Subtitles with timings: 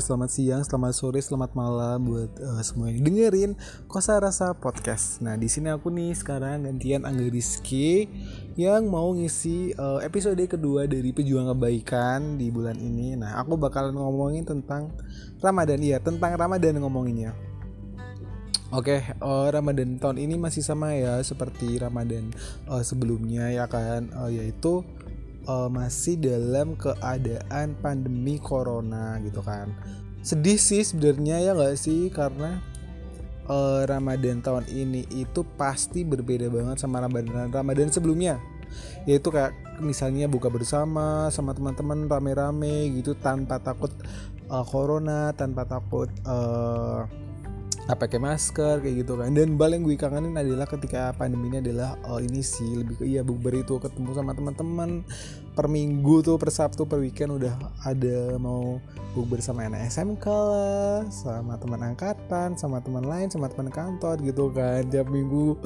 [0.00, 3.52] selamat siang, selamat sore, selamat malam buat eh, semua yang dengerin
[3.84, 5.20] Kosa Rasa Podcast.
[5.20, 8.08] Nah, di sini aku nih sekarang gantian Angga Rizky
[8.56, 13.12] yang mau ngisi eh, episode kedua dari Pejuang Kebaikan di bulan ini.
[13.12, 14.88] Nah, aku bakalan ngomongin tentang
[15.44, 17.36] Ramadan, iya tentang Ramadan ngomonginnya.
[18.70, 22.30] Oke, eh, Ramadan tahun ini masih sama ya seperti Ramadan
[22.70, 24.86] eh, sebelumnya ya kan, Eh, yaitu
[25.46, 29.72] eh, masih dalam keadaan pandemi corona gitu kan.
[30.20, 32.60] Sedih sih sebenarnya ya nggak sih karena
[33.48, 38.40] eh, Ramadan tahun ini itu pasti berbeda banget sama Ramadan Ramadan sebelumnya.
[39.08, 43.90] Yaitu kayak misalnya buka bersama sama teman-teman rame-rame gitu tanpa takut
[44.48, 47.29] eh, corona, tanpa takut eh
[47.90, 49.34] nggak pakai masker kayak gitu kan.
[49.34, 53.26] Dan paling gue kangenin adalah ketika pandemi ini adalah oh ini sih lebih ke iya
[53.26, 55.02] bukber itu ketemu sama teman-teman
[55.58, 57.50] per minggu tuh per sabtu per weekend udah
[57.82, 58.78] ada mau
[59.18, 64.54] bukber sama anak SMK lah sama teman angkatan sama teman lain sama teman kantor gitu
[64.54, 64.86] kan.
[64.86, 65.58] Tiap minggu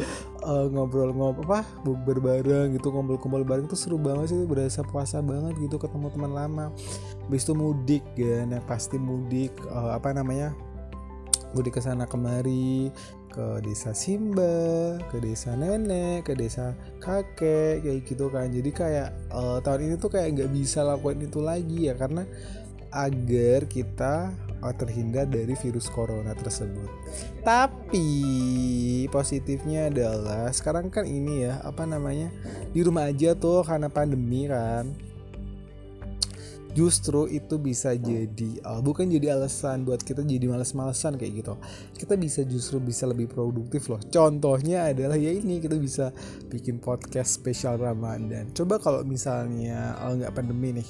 [0.49, 5.61] eh, ngobrol-ngobrol apa bukber bareng gitu kumpul-kumpul bareng tuh seru banget sih berasa puasa banget
[5.61, 6.73] gitu ketemu teman lama.
[7.29, 10.57] Habis itu mudik kan ya pasti mudik eh, apa namanya
[11.55, 12.91] mudik ke sana kemari
[13.35, 18.51] ke desa Simba, ke desa nenek, ke desa kakek kayak gitu kan.
[18.51, 22.27] Jadi kayak eh, tahun ini tuh kayak nggak bisa lakuin itu lagi ya karena
[22.95, 24.31] agar kita
[24.63, 26.87] eh, terhindar dari virus corona tersebut.
[27.43, 28.07] Tapi
[29.11, 32.31] positifnya adalah sekarang kan ini ya apa namanya
[32.71, 35.14] di rumah aja tuh karena pandemi kan
[36.75, 41.55] justru itu bisa jadi uh, bukan jadi alasan buat kita jadi males-malesan kayak gitu.
[41.95, 44.03] Kita bisa justru bisa lebih produktif loh.
[44.11, 46.11] Contohnya adalah ya ini kita bisa
[46.51, 48.51] bikin podcast spesial Ramadan.
[48.51, 50.89] Coba kalau misalnya uh, nggak pandemi nih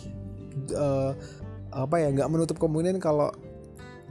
[0.73, 1.13] uh,
[1.75, 3.35] apa ya nggak menutup kemungkinan kalau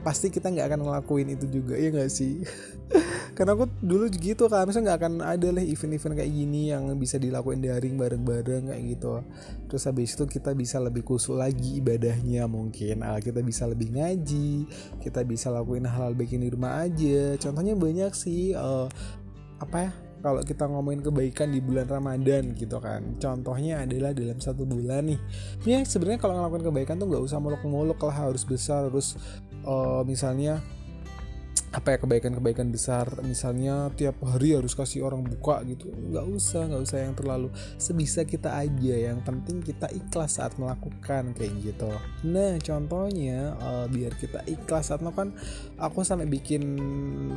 [0.04, 2.44] pasti kita nggak akan ngelakuin itu juga ya nggak sih?
[3.36, 7.16] Karena aku dulu gitu kan misalnya nggak akan ada lah event-event kayak gini yang bisa
[7.16, 9.24] dilakuin daring bareng-bareng kayak gitu.
[9.66, 13.02] Terus habis itu kita bisa lebih khusyuk lagi ibadahnya mungkin.
[13.02, 14.68] Ah, kita bisa lebih ngaji
[15.00, 17.34] kita bisa lakuin hal-hal bikin di rumah aja.
[17.40, 18.86] Contohnya banyak sih eh,
[19.58, 19.92] apa ya
[20.24, 23.20] kalau kita ngomongin kebaikan di bulan Ramadan gitu kan.
[23.20, 25.20] Contohnya adalah dalam satu bulan nih.
[25.68, 29.20] Ya sebenarnya kalau ngelakuin kebaikan tuh nggak usah muluk-muluk lah harus besar harus
[29.64, 30.60] eh, misalnya
[31.74, 33.10] apa ya kebaikan-kebaikan besar.
[33.26, 35.90] Misalnya tiap hari harus kasih orang buka gitu.
[35.90, 38.94] Nggak usah nggak usah yang terlalu sebisa kita aja.
[39.10, 41.90] Yang penting kita ikhlas saat melakukan kayak gitu.
[42.30, 45.34] Nah contohnya eh, biar kita ikhlas saat melakukan
[45.76, 46.62] aku sampai bikin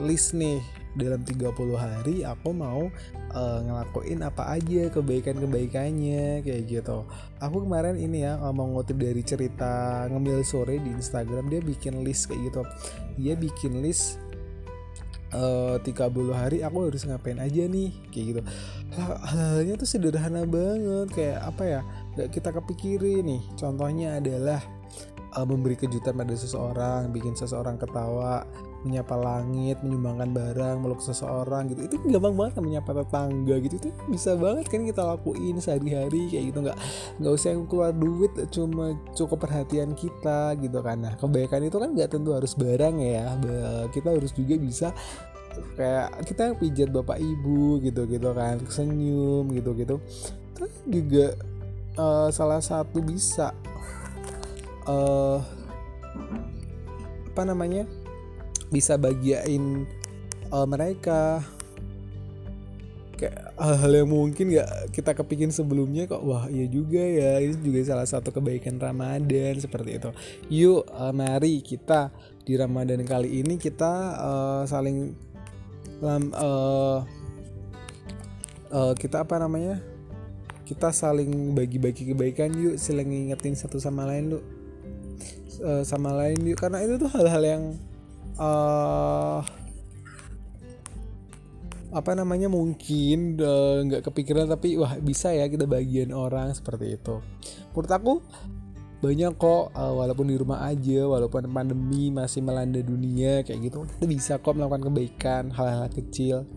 [0.05, 0.61] list nih
[0.97, 2.89] dalam 30 hari aku mau
[3.31, 7.05] eh, ngelakuin apa aja kebaikan-kebaikannya kayak gitu.
[7.37, 12.01] Aku kemarin ini ya eh, mau ngutip dari cerita ngemil sore di Instagram dia bikin
[12.01, 12.61] list kayak gitu.
[13.21, 14.17] Dia bikin list
[15.27, 15.91] eh 30
[16.31, 18.41] hari aku harus ngapain aja nih kayak gitu.
[18.97, 21.81] Hal- halnya tuh sederhana banget kayak apa ya
[22.17, 23.41] nggak kita kepikirin nih.
[23.59, 24.76] Contohnya adalah
[25.37, 28.41] eh, memberi kejutan pada seseorang bikin seseorang ketawa
[28.85, 31.91] menyapa langit menyumbangkan barang meluk seseorang gitu.
[31.91, 33.75] Itu gampang banget kan menyapa tetangga gitu.
[33.81, 36.59] Itu bisa banget kan kita lakuin sehari-hari kayak gitu.
[36.63, 36.77] Nggak
[37.19, 41.03] nggak usah yang keluar duit cuma cukup perhatian kita gitu kan.
[41.03, 43.35] Nah kebaikan itu kan nggak tentu harus barang ya.
[43.91, 44.87] Kita harus juga bisa
[45.73, 48.61] kayak kita pijat bapak ibu gitu gitu kan.
[48.69, 49.95] Senyum gitu gitu.
[50.53, 51.33] Itu juga
[51.97, 53.51] eh, salah satu bisa
[54.87, 55.39] eh
[57.37, 57.85] apa namanya
[58.73, 59.85] bisa bagiain
[60.49, 61.45] eh, mereka.
[63.17, 67.81] Kayak hal-hal yang mungkin nggak kita kepikir sebelumnya kok wah iya juga ya ini juga
[67.81, 70.09] salah satu kebaikan Ramadan seperti itu.
[70.49, 72.13] Yuk eh, mari kita
[72.45, 75.13] di Ramadan kali ini kita eh, saling
[76.01, 76.99] lam, eh,
[78.73, 79.81] eh, kita apa namanya
[80.67, 84.39] kita saling bagi-bagi kebaikan yuk saling ngingetin satu sama lain lu
[85.57, 87.63] Eh, sama lain karena itu tuh hal-hal yang
[88.37, 89.41] eh
[91.87, 97.17] apa namanya mungkin eh, nggak kepikiran tapi wah bisa ya kita bagian orang seperti itu.
[97.73, 98.13] Menurut aku
[98.97, 104.05] banyak kok uh, walaupun di rumah aja walaupun pandemi masih melanda dunia kayak gitu kita
[104.09, 106.49] bisa kok melakukan kebaikan hal-hal kecil.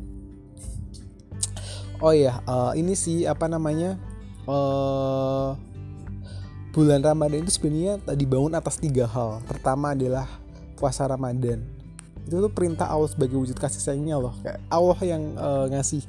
[2.00, 4.00] Oh ya uh, ini sih apa namanya
[4.49, 5.52] uh,
[6.70, 9.43] bulan Ramadan itu sebenarnya dibangun atas tiga hal.
[9.46, 10.26] Pertama adalah
[10.78, 11.62] puasa Ramadan.
[12.25, 16.05] Itu tuh perintah Allah sebagai wujud kasih sayangnya loh kayak Allah yang uh, ngasih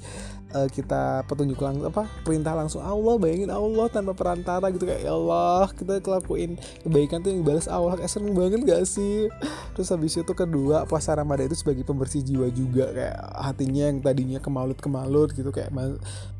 [0.55, 5.13] uh, kita petunjuk langsung apa perintah langsung Allah bayangin Allah tanpa perantara gitu kayak ya
[5.15, 7.99] Allah kita kelakuin kebaikan tuh yang balas Allah.
[7.99, 9.27] Kayak seneng banget gak sih?
[9.75, 14.39] Terus habis itu kedua puasa Ramadan itu sebagai pembersih jiwa juga kayak hatinya yang tadinya
[14.39, 15.71] kemalut kemalut gitu kayak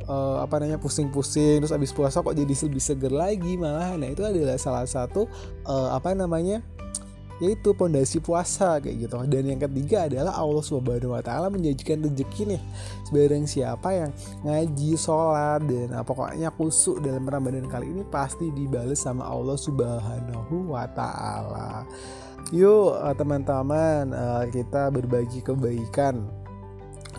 [0.07, 1.63] uh, apa namanya pusing-pusing.
[1.63, 5.27] Terus habis puasa kok jadi lebih seger lagi malah nah itu adalah salah satu
[5.67, 6.63] uh, apa namanya
[7.41, 9.17] yaitu pondasi puasa kayak gitu.
[9.25, 12.61] Dan yang ketiga adalah Allah subhanahu wa taala menjanjikan rezeki nih.
[13.09, 14.11] Sebarang siapa yang
[14.45, 20.69] ngaji sholat dan nah, pokoknya kusuk dalam ramadan kali ini pasti dibalas sama Allah subhanahu
[20.69, 21.89] wa taala.
[22.53, 26.21] Yuk eh, teman-teman eh, kita berbagi kebaikan.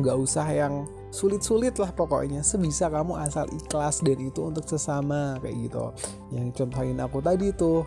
[0.01, 2.41] Gak usah yang sulit-sulit lah pokoknya.
[2.41, 5.85] Sebisa kamu asal ikhlas dan itu untuk sesama kayak gitu.
[6.33, 7.85] Yang contohin aku tadi tuh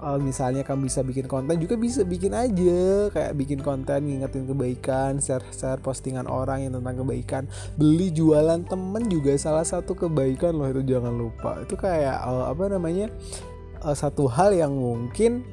[0.00, 3.08] uh, misalnya kamu bisa bikin konten juga bisa bikin aja.
[3.12, 7.42] Kayak bikin konten ngingetin kebaikan share share postingan orang yang tentang kebaikan.
[7.76, 11.62] Beli jualan temen juga salah satu kebaikan loh itu jangan lupa.
[11.62, 13.12] Itu kayak uh, apa namanya
[13.82, 15.44] uh, satu hal yang mungkin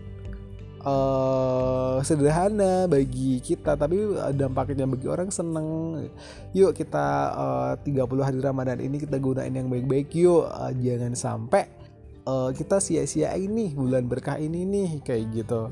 [0.84, 3.76] uh, sederhana bagi kita.
[3.80, 3.96] Tapi
[4.36, 5.68] dampaknya bagi orang seneng.
[6.52, 10.14] Yuk kita uh, 30 hari Ramadan ini kita gunain yang baik-baik.
[10.14, 11.83] Yuk uh, jangan sampai
[12.28, 15.72] uh, kita sia-siain nih bulan berkah ini nih kayak gitu.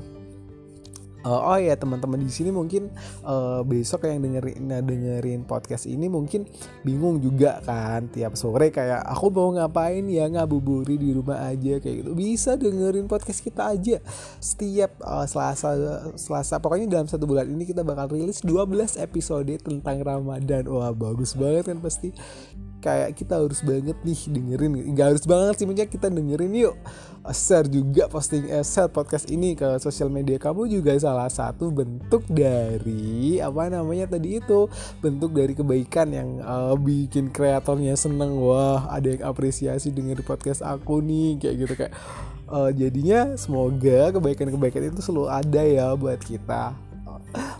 [1.22, 2.90] Uh, oh ya teman-teman di sini mungkin
[3.22, 6.50] uh, besok yang dengerin nah, dengerin podcast ini mungkin
[6.82, 12.02] bingung juga kan tiap sore kayak aku mau ngapain ya ngabuburi di rumah aja kayak
[12.02, 12.10] gitu.
[12.18, 14.02] Bisa dengerin podcast kita aja
[14.42, 15.70] setiap uh, Selasa
[16.18, 16.58] Selasa.
[16.58, 20.66] Pokoknya dalam satu bulan ini kita bakal rilis 12 episode tentang Ramadan.
[20.66, 22.10] Wah bagus banget kan pasti
[22.82, 24.72] kayak kita harus banget nih dengerin.
[24.92, 26.74] Nggak harus banget sih punya kita dengerin yuk.
[27.30, 32.26] Share juga posting eh, share podcast ini ke sosial media kamu juga salah satu bentuk
[32.26, 34.66] dari apa namanya tadi itu
[34.98, 38.42] bentuk dari kebaikan yang uh, bikin kreatornya seneng.
[38.42, 41.94] Wah ada yang apresiasi denger podcast aku nih kayak gitu kayak
[42.50, 46.91] uh, jadinya semoga kebaikan-kebaikan itu selalu ada ya buat kita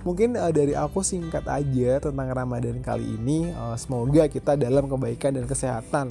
[0.02, 5.38] mungkin uh, dari aku singkat aja tentang Ramadan kali ini uh, semoga kita dalam kebaikan
[5.38, 6.10] dan kesehatan.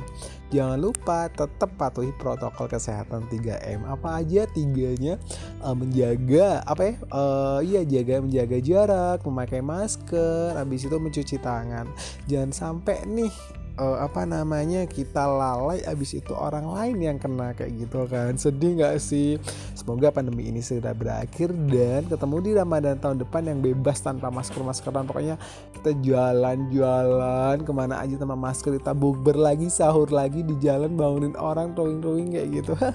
[0.51, 5.15] Jangan lupa tetap patuhi protokol kesehatan 3M apa aja tiganya?
[5.63, 6.93] Uh, menjaga apa ya?
[7.07, 11.87] Uh, iya jaga menjaga jarak memakai masker habis itu mencuci tangan.
[12.27, 13.31] Jangan sampai nih
[13.77, 18.79] uh, apa namanya kita lalai abis itu orang lain yang kena kayak gitu kan sedih
[18.79, 19.37] nggak sih
[19.77, 24.63] semoga pandemi ini segera berakhir dan ketemu di Ramadan tahun depan yang bebas tanpa masker
[24.65, 25.35] maskeran pokoknya
[25.79, 31.35] kita jalan-jalan ke mana aja tanpa masker kita bukber lagi sahur lagi di jalan bangunin
[31.37, 32.73] orang rowing-rowing kayak gitu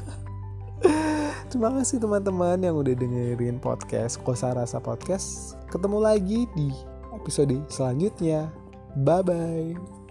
[1.47, 5.55] Terima kasih teman-teman yang udah dengerin podcast Kosa Rasa Podcast.
[5.71, 6.69] Ketemu lagi di
[7.15, 8.51] episode selanjutnya.
[8.99, 10.06] Bye bye.